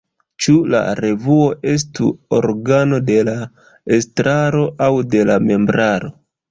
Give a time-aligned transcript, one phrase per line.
[0.43, 2.09] Ĉu la revuo estu
[2.39, 3.39] organo de la
[4.01, 6.17] estraro aŭ de la membraro?